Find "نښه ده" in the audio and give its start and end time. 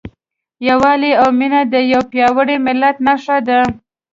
3.07-3.59